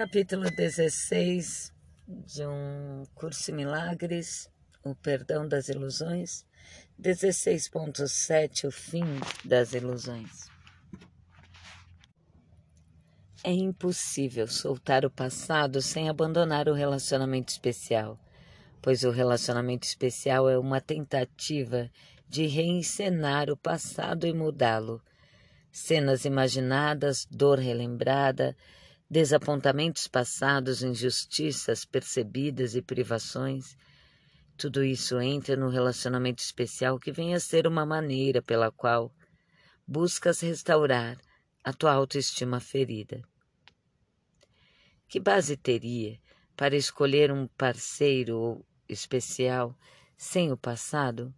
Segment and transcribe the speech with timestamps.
[0.00, 1.74] Capítulo 16
[2.08, 4.50] de um curso em milagres,
[4.82, 6.46] o perdão das ilusões.
[6.98, 9.04] 16.7 O fim
[9.44, 10.48] das ilusões.
[13.44, 18.18] É impossível soltar o passado sem abandonar o relacionamento especial,
[18.80, 21.90] pois o relacionamento especial é uma tentativa
[22.26, 25.02] de reencenar o passado e mudá-lo.
[25.70, 28.56] Cenas imaginadas, dor relembrada,
[29.10, 33.76] desapontamentos passados, injustiças percebidas e privações.
[34.56, 39.12] Tudo isso entra no relacionamento especial que vem a ser uma maneira pela qual
[39.84, 41.18] buscas restaurar
[41.64, 43.20] a tua autoestima ferida.
[45.08, 46.16] Que base teria
[46.56, 49.76] para escolher um parceiro especial
[50.16, 51.34] sem o passado?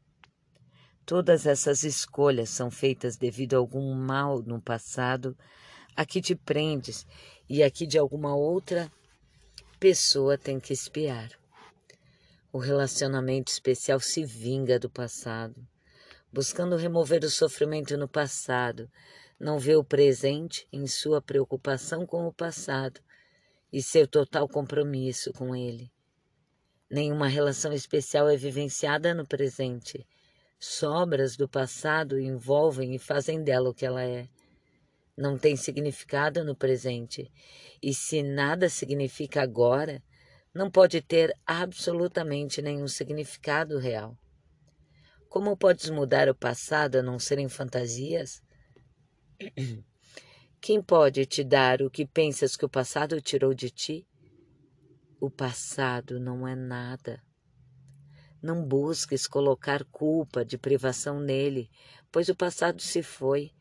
[1.07, 5.35] Todas essas escolhas são feitas devido a algum mal no passado
[5.97, 7.07] a que te prendes
[7.49, 8.91] e a que de alguma outra
[9.79, 11.31] pessoa tem que espiar.
[12.53, 15.67] O relacionamento especial se vinga do passado,
[16.33, 18.91] buscando remover o sofrimento no passado,
[19.41, 23.01] não vê o presente em sua preocupação com o passado
[23.73, 25.91] e seu total compromisso com ele.
[26.91, 30.07] Nenhuma relação especial é vivenciada no presente.
[30.61, 34.29] Sobras do passado envolvem e fazem dela o que ela é
[35.23, 37.33] não tem significado no presente.
[37.81, 40.03] E se nada significa agora,
[40.53, 44.19] não pode ter absolutamente nenhum significado real.
[45.29, 48.43] Como podes mudar o passado a não serem fantasias?
[50.61, 54.07] Quem pode te dar o que pensas que o passado tirou de ti?
[55.21, 57.23] O passado não é nada.
[58.43, 61.71] Não busques colocar culpa de privação nele,
[62.11, 63.53] pois o passado se foi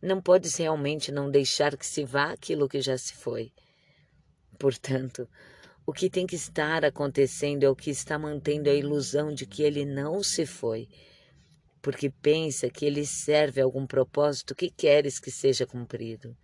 [0.00, 3.52] não podes realmente não deixar que se vá aquilo que já se foi.
[4.58, 5.28] Portanto,
[5.86, 9.62] o que tem que estar acontecendo é o que está mantendo a ilusão de que
[9.62, 10.88] ele não se foi,
[11.80, 16.36] porque pensa que ele serve a algum propósito que queres que seja cumprido.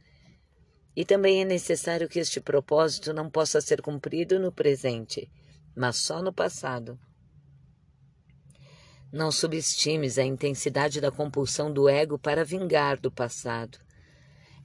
[0.95, 5.31] E também é necessário que este propósito não possa ser cumprido no presente,
[5.75, 6.99] mas só no passado.
[9.13, 13.79] Não subestimes a intensidade da compulsão do ego para vingar do passado.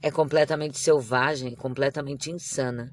[0.00, 2.90] É completamente selvagem completamente insana,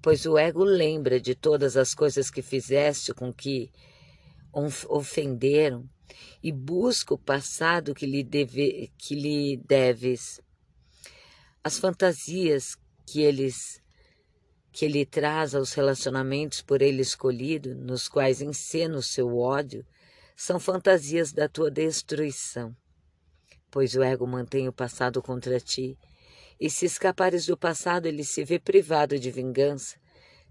[0.00, 3.68] pois o ego lembra de todas as coisas que fizeste com que
[4.88, 5.88] ofenderam
[6.40, 10.40] e busca o passado que lhe, deve, que lhe deves.
[11.64, 13.82] As fantasias que eles
[14.70, 19.84] que ele traz aos relacionamentos por ele escolhido, nos quais encena o seu ódio,
[20.42, 22.76] são fantasias da tua destruição,
[23.70, 25.96] pois o ego mantém o passado contra ti,
[26.58, 30.00] e se escapares do passado, ele se vê privado de vingança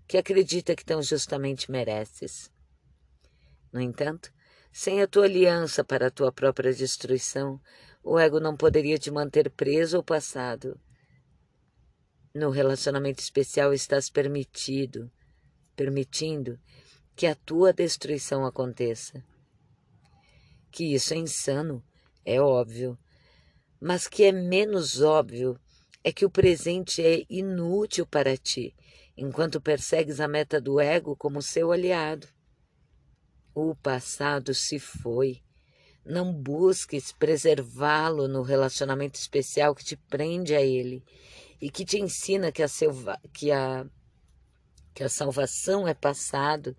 [0.07, 2.49] que acredita que tão justamente mereces.
[3.69, 4.31] No entanto,
[4.71, 7.59] sem a tua aliança para a tua própria destruição,
[8.01, 10.79] o ego não poderia te manter preso ao passado.
[12.33, 15.11] No relacionamento especial estás permitido,
[15.75, 16.57] permitindo
[17.13, 19.21] que a tua destruição aconteça
[20.71, 21.83] que isso é insano,
[22.25, 22.97] é óbvio.
[23.79, 25.59] Mas que é menos óbvio
[26.03, 28.75] é que o presente é inútil para ti,
[29.15, 32.27] enquanto persegues a meta do ego como seu aliado.
[33.53, 35.41] O passado se foi.
[36.03, 41.03] Não busques preservá-lo no relacionamento especial que te prende a ele
[41.61, 43.85] e que te ensina que a, selva, que a,
[44.95, 46.75] que a salvação é passado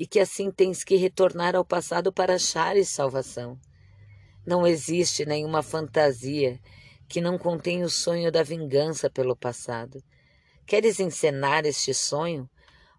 [0.00, 3.60] e que assim tens que retornar ao passado para achares salvação.
[4.46, 6.58] Não existe nenhuma fantasia
[7.06, 10.02] que não contém o sonho da vingança pelo passado.
[10.66, 12.48] Queres encenar este sonho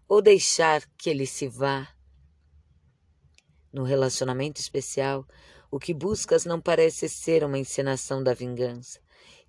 [0.08, 1.88] ou deixar que ele se vá?
[3.72, 5.26] No relacionamento especial,
[5.72, 9.00] o que buscas não parece ser uma encenação da vingança.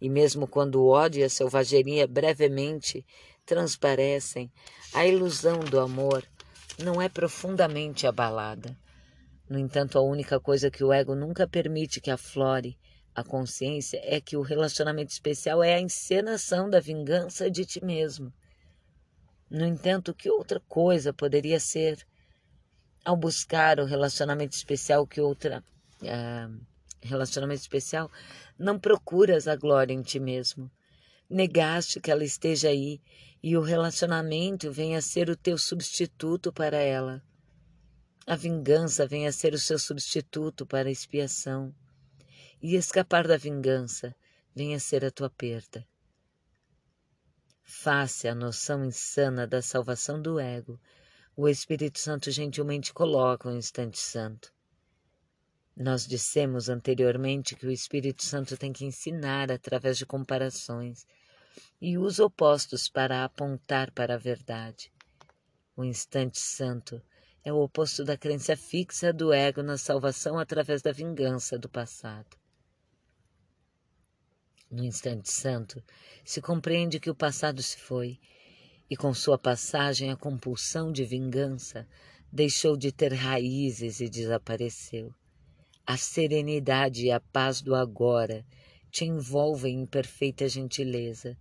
[0.01, 3.05] E mesmo quando o ódio e a selvageria brevemente
[3.45, 4.51] transparecem,
[4.91, 6.27] a ilusão do amor
[6.77, 8.77] não é profundamente abalada.
[9.49, 12.77] No entanto, a única coisa que o ego nunca permite que aflore
[13.13, 18.33] a consciência é que o relacionamento especial é a encenação da vingança de ti mesmo.
[19.49, 22.05] No entanto, que outra coisa poderia ser
[23.05, 25.63] ao buscar o relacionamento especial que outra
[26.01, 26.65] uh,
[27.01, 28.09] relacionamento especial
[28.57, 30.71] não procuras a glória em ti mesmo.
[31.29, 33.01] Negaste que ela esteja aí
[33.41, 37.23] e o relacionamento venha a ser o teu substituto para ela.
[38.25, 41.75] A vingança venha a ser o seu substituto para a expiação.
[42.61, 44.15] E escapar da vingança
[44.55, 45.85] venha a ser a tua perda.
[47.63, 50.79] Face à noção insana da salvação do ego,
[51.35, 54.52] o Espírito Santo gentilmente coloca um instante santo.
[55.75, 61.07] Nós dissemos anteriormente que o Espírito Santo tem que ensinar através de comparações
[61.81, 64.91] e os opostos para apontar para a verdade.
[65.75, 67.01] O instante santo
[67.43, 72.37] é o oposto da crença fixa do ego na salvação através da vingança do passado.
[74.69, 75.83] No instante santo,
[76.23, 78.19] se compreende que o passado se foi
[78.89, 81.87] e com sua passagem a compulsão de vingança
[82.31, 85.13] deixou de ter raízes e desapareceu.
[85.85, 88.45] A serenidade e a paz do agora
[88.89, 91.38] te envolvem em perfeita gentileza.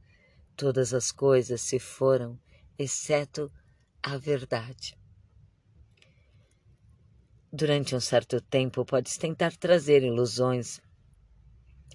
[0.57, 2.39] Todas as coisas se foram,
[2.77, 3.51] exceto
[4.03, 4.99] a verdade.
[7.53, 10.81] Durante um certo tempo, podes tentar trazer ilusões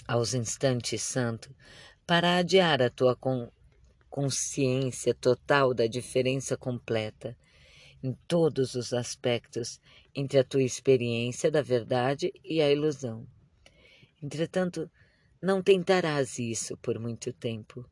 [0.07, 1.51] aos instantes santos
[2.05, 3.17] para adiar a tua
[4.09, 7.35] consciência total da diferença completa
[8.03, 9.79] em todos os aspectos
[10.13, 13.27] entre a tua experiência da verdade e a ilusão.
[14.21, 14.89] Entretanto,
[15.41, 17.85] não tentarás isso por muito tempo.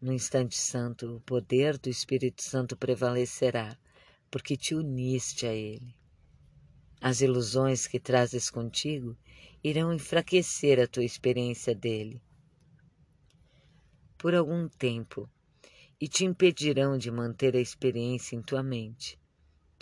[0.00, 3.78] No instante santo, o poder do Espírito Santo prevalecerá,
[4.30, 5.94] porque te uniste a ele.
[7.00, 9.16] As ilusões que trazes contigo
[9.62, 12.20] irão enfraquecer a tua experiência dele.
[14.18, 15.28] Por algum tempo,
[16.00, 19.16] e te impedirão de manter a experiência em tua mente.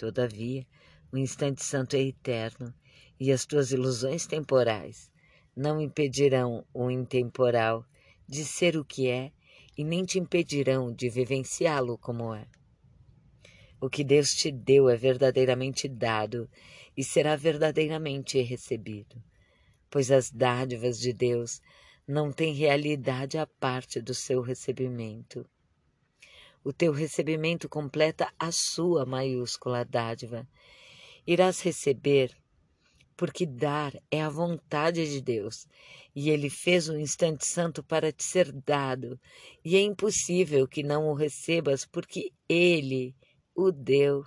[0.01, 0.67] Todavia,
[1.13, 2.73] o instante santo é eterno
[3.21, 5.11] e as tuas ilusões temporais
[5.55, 7.85] não impedirão o intemporal
[8.27, 9.31] de ser o que é
[9.77, 12.47] e nem te impedirão de vivenciá-lo como é.
[13.79, 16.49] O que Deus te deu é verdadeiramente dado
[16.97, 19.23] e será verdadeiramente recebido,
[19.91, 21.61] pois as dádivas de Deus
[22.09, 25.47] não têm realidade à parte do seu recebimento.
[26.63, 30.47] O teu recebimento completa a sua maiúscula dádiva.
[31.27, 32.37] Irás receber,
[33.17, 35.67] porque dar é a vontade de Deus,
[36.15, 39.19] e Ele fez um instante santo para te ser dado,
[39.65, 43.15] e é impossível que não o recebas, porque Ele
[43.55, 44.27] o deu.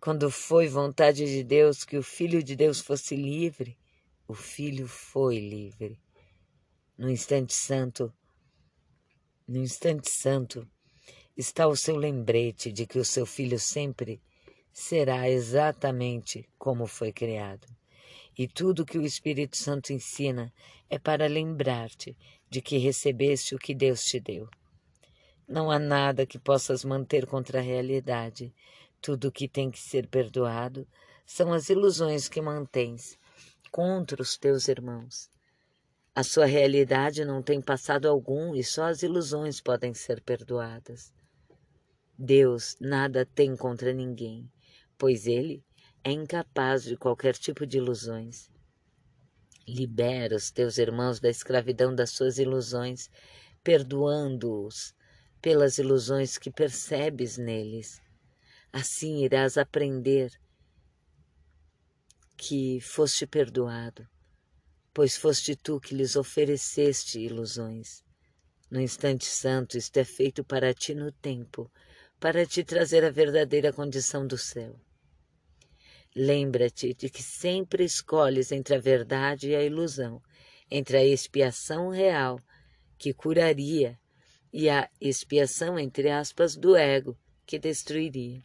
[0.00, 3.78] Quando foi vontade de Deus que o Filho de Deus fosse livre,
[4.28, 5.98] o Filho foi livre.
[6.96, 8.12] No instante santo,
[9.46, 10.66] no instante santo,
[11.36, 14.20] está o seu lembrete de que o seu filho sempre
[14.72, 17.66] será exatamente como foi criado.
[18.36, 20.52] E tudo que o Espírito Santo ensina
[20.88, 22.16] é para lembrar-te
[22.48, 24.48] de que recebeste o que Deus te deu.
[25.46, 28.54] Não há nada que possas manter contra a realidade.
[29.00, 30.86] Tudo o que tem que ser perdoado
[31.26, 33.18] são as ilusões que mantens
[33.70, 35.28] contra os teus irmãos.
[36.14, 41.12] A sua realidade não tem passado algum e só as ilusões podem ser perdoadas.
[42.18, 44.48] Deus nada tem contra ninguém,
[44.96, 45.64] pois ele
[46.04, 48.50] é incapaz de qualquer tipo de ilusões.
[49.66, 53.10] Libera os teus irmãos da escravidão das suas ilusões,
[53.64, 54.94] perdoando-os
[55.40, 58.00] pelas ilusões que percebes neles.
[58.72, 60.30] Assim irás aprender
[62.36, 64.06] que foste perdoado,
[64.92, 68.04] pois foste tu que lhes ofereceste ilusões.
[68.70, 71.70] No instante santo, isto é feito para ti no tempo,
[72.24, 74.74] para te trazer a verdadeira condição do céu.
[76.16, 80.22] Lembra-te de que sempre escolhes entre a verdade e a ilusão,
[80.70, 82.40] entre a expiação real,
[82.96, 84.00] que curaria,
[84.50, 88.42] e a expiação, entre aspas, do ego, que destruiria.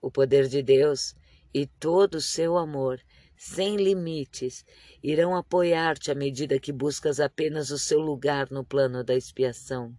[0.00, 1.14] O poder de Deus
[1.52, 2.98] e todo o seu amor,
[3.36, 4.64] sem limites,
[5.02, 9.94] irão apoiar-te à medida que buscas apenas o seu lugar no plano da expiação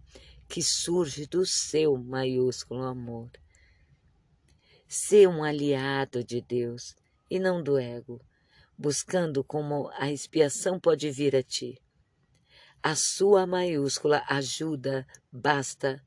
[0.48, 3.30] que surge do seu maiúsculo amor.
[4.88, 6.96] Ser um aliado de Deus
[7.30, 8.18] e não do ego,
[8.76, 11.78] buscando como a expiação pode vir a ti.
[12.82, 16.02] A sua maiúscula ajuda basta,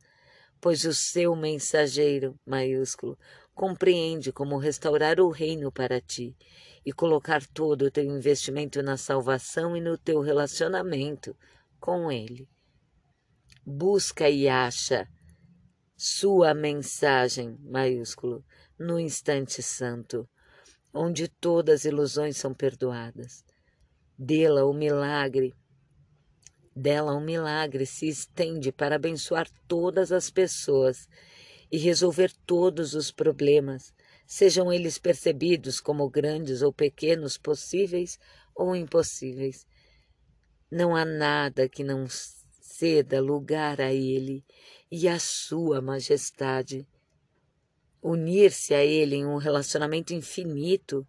[0.60, 3.20] pois o seu mensageiro maiúsculo
[3.54, 6.36] compreende como restaurar o reino para ti
[6.84, 11.38] e colocar todo o teu investimento na salvação e no teu relacionamento
[11.80, 12.50] com ele
[13.66, 15.08] busca e acha
[15.96, 18.44] sua mensagem, maiúsculo,
[18.78, 20.28] no instante santo,
[20.92, 23.44] onde todas as ilusões são perdoadas.
[24.18, 25.54] Dela o milagre,
[26.76, 31.08] dela um milagre se estende para abençoar todas as pessoas
[31.72, 33.94] e resolver todos os problemas,
[34.26, 38.18] sejam eles percebidos como grandes ou pequenos, possíveis
[38.56, 39.66] ou impossíveis.
[40.70, 42.08] Não há nada que não
[42.82, 44.44] ceda lugar a Ele
[44.92, 46.88] e a Sua majestade.
[48.02, 51.06] Unir-se a Ele em um relacionamento infinito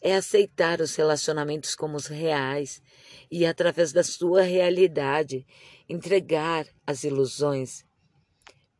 [0.00, 2.80] é aceitar os relacionamentos como os reais
[3.28, 5.44] e, através da sua realidade,
[5.88, 7.84] entregar as ilusões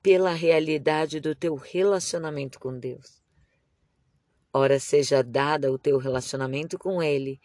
[0.01, 3.21] pela realidade do teu relacionamento com Deus.
[4.55, 7.41] Ora seja dada o teu relacionamento com Ele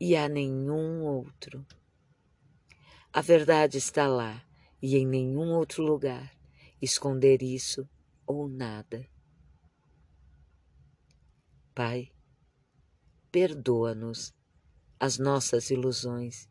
[0.00, 1.64] e a nenhum outro.
[3.14, 4.42] A verdade está lá
[4.80, 6.32] e em nenhum outro lugar.
[6.80, 7.86] Esconder isso
[8.26, 9.06] ou nada.
[11.74, 12.10] Pai,
[13.30, 14.32] perdoa-nos
[14.98, 16.48] as nossas ilusões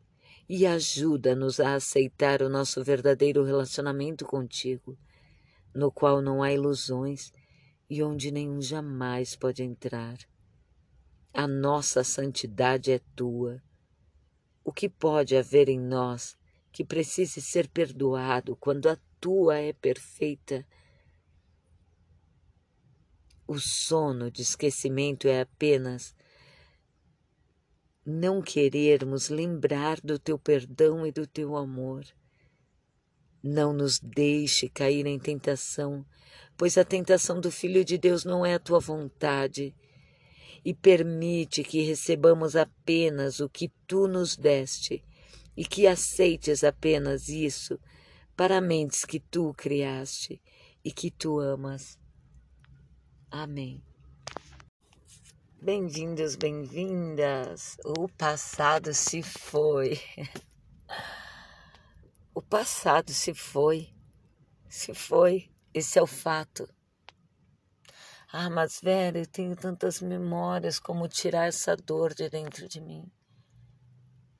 [0.48, 4.96] e ajuda-nos a aceitar o nosso verdadeiro relacionamento contigo,
[5.74, 7.32] no qual não há ilusões
[7.90, 10.16] e onde nenhum jamais pode entrar.
[11.34, 13.60] A nossa santidade é tua.
[14.64, 16.36] O que pode haver em nós
[16.72, 20.66] que precise ser perdoado quando a tua é perfeita?
[23.46, 26.14] O sono de esquecimento é apenas
[28.04, 32.04] não querermos lembrar do teu perdão e do teu amor.
[33.42, 36.04] Não nos deixe cair em tentação,
[36.56, 39.74] pois a tentação do Filho de Deus não é a tua vontade.
[40.64, 45.04] E permite que recebamos apenas o que tu nos deste
[45.56, 47.78] e que aceites apenas isso
[48.36, 50.40] para mentes que tu criaste
[50.84, 51.98] e que tu amas.
[53.30, 53.82] Amém.
[55.60, 57.76] Bem-vindos, bem-vindas.
[57.84, 60.00] O passado se foi.
[62.34, 63.92] O passado se foi.
[64.66, 65.50] Se foi.
[65.74, 66.66] Esse é o fato.
[68.32, 73.04] Ah, mas velho, eu tenho tantas memórias como tirar essa dor de dentro de mim.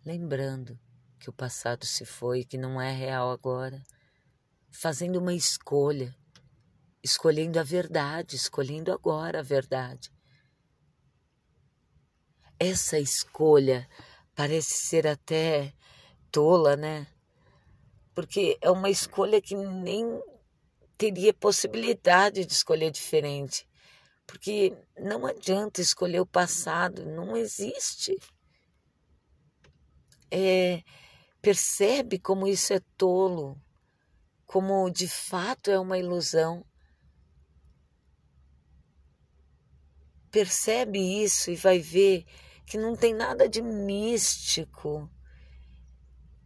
[0.06, 0.80] Lembrando
[1.22, 3.82] que o passado se foi, que não é real agora.
[4.70, 6.14] Fazendo uma escolha.
[7.02, 10.12] Escolhendo a verdade, escolhendo agora a verdade
[12.62, 13.88] essa escolha
[14.36, 15.74] parece ser até
[16.30, 17.08] tola, né?
[18.14, 20.06] Porque é uma escolha que nem
[20.96, 23.66] teria possibilidade de escolher diferente.
[24.24, 28.16] Porque não adianta escolher o passado, não existe.
[30.30, 30.82] É,
[31.42, 33.60] percebe como isso é tolo,
[34.46, 36.64] como de fato é uma ilusão.
[40.30, 42.24] Percebe isso e vai ver
[42.64, 45.10] que não tem nada de místico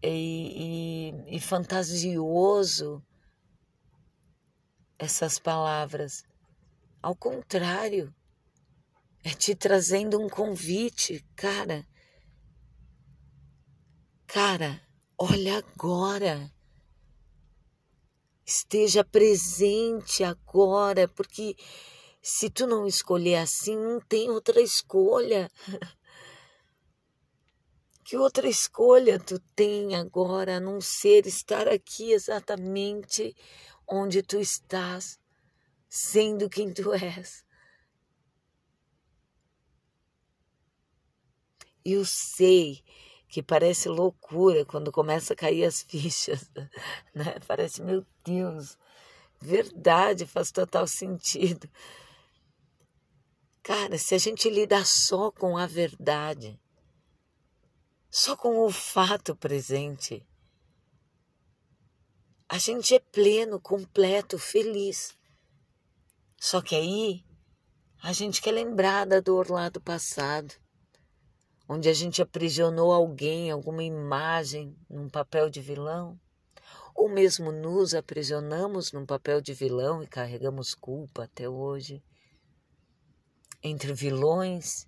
[0.03, 3.05] e, e, e fantasioso
[4.99, 6.25] essas palavras.
[7.03, 8.13] Ao contrário,
[9.23, 11.87] é te trazendo um convite, cara.
[14.27, 14.86] Cara,
[15.19, 16.53] olha agora.
[18.45, 21.57] Esteja presente agora, porque
[22.23, 25.51] se tu não escolher assim, não tem outra escolha.
[28.05, 33.35] Que outra escolha tu tem agora a não ser estar aqui exatamente
[33.85, 35.19] onde tu estás,
[35.89, 37.45] sendo quem tu és?
[41.85, 42.85] Eu sei
[43.37, 46.51] que parece loucura quando começa a cair as fichas,
[47.15, 47.39] né?
[47.47, 48.79] Parece, meu Deus,
[49.39, 51.69] verdade, faz total sentido.
[53.63, 56.59] Cara, se a gente lidar só com a verdade,
[58.09, 60.27] só com o fato presente.
[62.49, 65.15] A gente é pleno, completo, feliz.
[66.41, 67.23] Só que aí
[68.03, 70.55] a gente quer lembrar da dor lá do passado,
[71.69, 76.19] onde a gente aprisionou alguém, alguma imagem, num papel de vilão,
[76.95, 82.03] ou mesmo nos aprisionamos num papel de vilão e carregamos culpa até hoje.
[83.63, 84.87] Entre vilões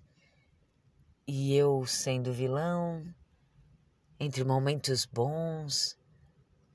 [1.27, 3.03] e eu sendo vilão,
[4.19, 5.97] entre momentos bons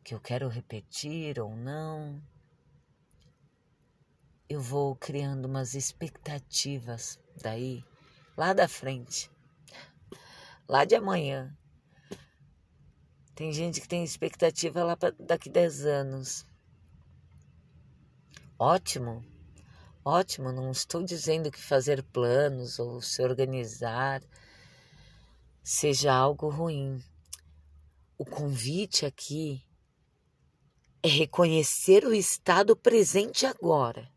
[0.04, 2.22] que eu quero repetir ou não,
[4.48, 7.82] eu vou criando umas expectativas daí,
[8.36, 9.30] lá da frente,
[10.68, 11.56] lá de amanhã.
[13.34, 16.46] Tem gente que tem expectativa lá para daqui 10 anos.
[18.56, 19.24] Ótimo,
[20.04, 24.22] ótimo, não estou dizendo que fazer planos ou se organizar
[25.62, 27.02] seja algo ruim.
[28.16, 29.64] O convite aqui
[31.02, 34.13] é reconhecer o estado presente agora.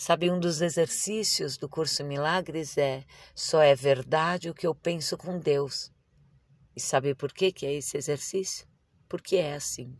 [0.00, 5.18] Sabe, um dos exercícios do curso Milagres é só é verdade o que eu penso
[5.18, 5.90] com Deus.
[6.76, 8.64] E sabe por que, que é esse exercício?
[9.08, 9.98] Porque é assim.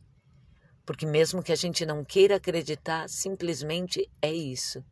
[0.87, 4.85] Porque mesmo que a gente não queira acreditar, simplesmente é isso.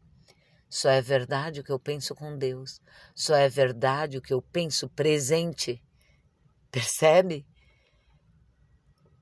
[0.69, 2.81] Só é verdade o que eu penso com Deus.
[3.15, 5.81] Só é verdade o que eu penso presente.
[6.69, 7.47] Percebe?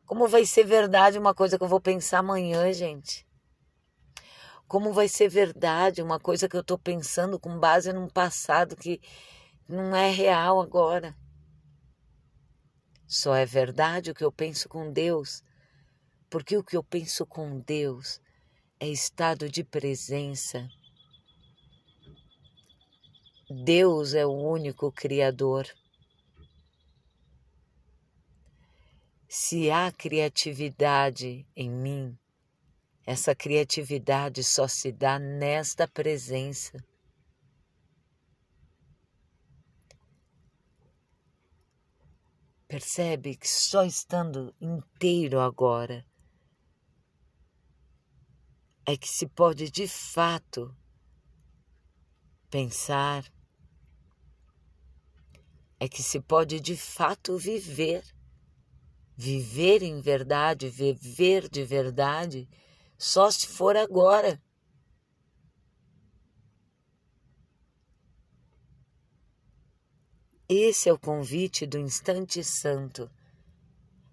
[0.06, 3.26] Como vai ser verdade uma coisa que eu vou pensar amanhã, gente?
[4.66, 9.00] Como vai ser verdade uma coisa que eu estou pensando com base num passado que
[9.68, 11.14] não é real agora?
[13.06, 15.42] Só é verdade o que eu penso com Deus,
[16.30, 18.20] porque o que eu penso com Deus
[18.80, 20.68] é estado de presença.
[23.48, 25.68] Deus é o único Criador.
[29.28, 32.18] Se há criatividade em mim,
[33.06, 36.82] essa criatividade só se dá nesta presença.
[42.66, 46.04] Percebe que só estando inteiro agora
[48.86, 50.74] é que se pode de fato
[52.50, 53.24] pensar,
[55.78, 58.02] é que se pode de fato viver.
[59.16, 62.48] Viver em verdade, viver de verdade,
[62.98, 64.40] só se for agora.
[70.48, 73.10] Esse é o convite do instante santo.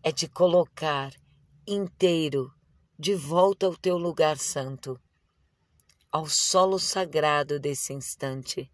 [0.02, 1.14] É te colocar
[1.68, 2.54] inteiro
[2.98, 5.00] de volta ao teu lugar santo,
[6.12, 8.72] ao solo sagrado desse instante.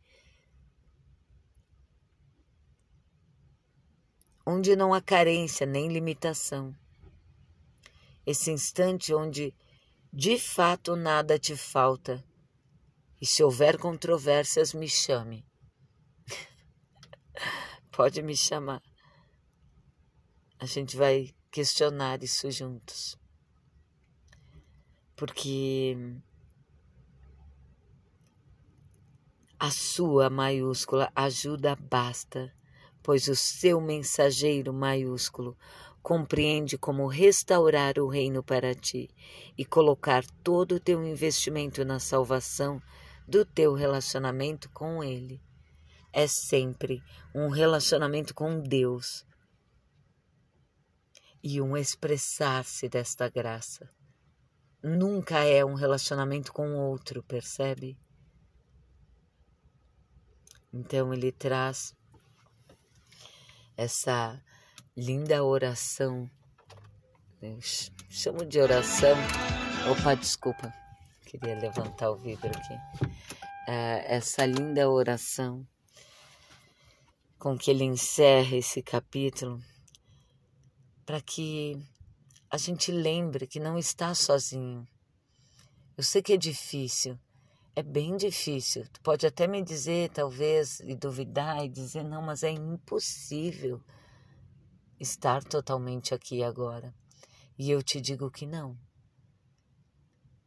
[4.45, 6.75] Onde não há carência nem limitação.
[8.25, 9.53] Esse instante onde
[10.11, 12.23] de fato nada te falta.
[13.19, 15.45] E se houver controvérsias, me chame.
[17.91, 18.81] Pode me chamar.
[20.59, 23.17] A gente vai questionar isso juntos.
[25.15, 25.97] Porque
[29.59, 32.53] a sua maiúscula ajuda basta,
[33.01, 35.57] pois o seu mensageiro maiúsculo
[36.07, 39.09] compreende como restaurar o reino para ti
[39.57, 42.81] e colocar todo o teu investimento na salvação
[43.27, 45.43] do teu relacionamento com ele
[46.13, 47.03] é sempre
[47.35, 49.25] um relacionamento com Deus
[51.43, 53.89] e um expressar-se desta graça.
[54.81, 57.99] Nunca é um relacionamento com outro, percebe?
[60.71, 61.93] Então ele traz
[63.75, 64.41] essa
[64.97, 66.27] linda oração.
[67.39, 67.59] Eu
[68.09, 69.15] chamo de oração.
[69.91, 70.73] Opa, desculpa.
[71.23, 72.73] Queria levantar o vidro aqui.
[73.67, 75.63] É, essa linda oração
[77.37, 79.61] com que ele encerra esse capítulo,
[81.05, 81.79] para que
[82.49, 84.87] a gente lembre que não está sozinho.
[85.95, 87.19] Eu sei que é difícil,
[87.75, 88.87] é bem difícil.
[88.91, 93.79] Tu pode até me dizer, talvez, e duvidar e dizer, não, mas é impossível
[94.99, 96.93] estar totalmente aqui agora.
[97.57, 98.77] E eu te digo que não.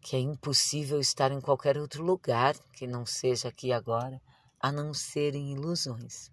[0.01, 4.21] Que é impossível estar em qualquer outro lugar que não seja aqui agora,
[4.59, 6.31] a não ser em ilusões.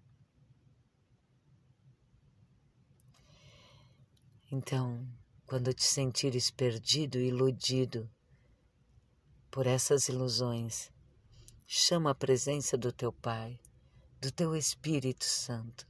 [4.52, 5.06] Então,
[5.46, 8.10] quando te sentires perdido iludido
[9.52, 10.90] por essas ilusões,
[11.66, 13.60] chama a presença do teu Pai,
[14.22, 15.86] do teu Espírito Santo,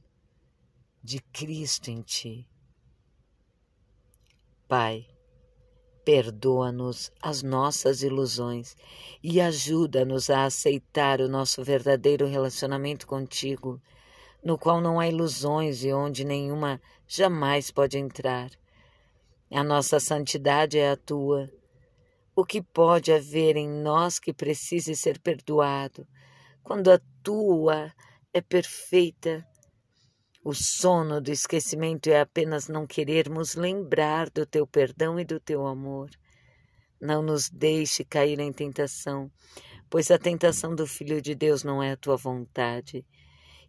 [1.02, 2.48] de Cristo em ti.
[4.66, 5.06] Pai,
[6.04, 8.76] perdoa-nos as nossas ilusões
[9.22, 13.80] e ajuda-nos a aceitar o nosso verdadeiro relacionamento contigo
[14.42, 18.50] no qual não há ilusões e onde nenhuma jamais pode entrar.
[19.50, 21.50] A nossa santidade é a tua.
[22.36, 26.06] O que pode haver em nós que precise ser perdoado,
[26.62, 27.92] quando a tua
[28.32, 29.47] é perfeita?
[30.44, 35.66] O sono do esquecimento é apenas não querermos lembrar do teu perdão e do teu
[35.66, 36.10] amor.
[37.00, 39.30] Não nos deixe cair em tentação,
[39.90, 43.04] pois a tentação do Filho de Deus não é a tua vontade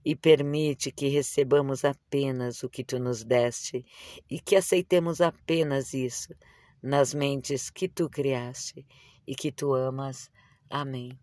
[0.05, 3.85] e permite que recebamos apenas o que tu nos deste
[4.29, 6.33] e que aceitemos apenas isso
[6.81, 8.85] nas mentes que tu criaste
[9.27, 10.31] e que tu amas.
[10.69, 11.17] Amém.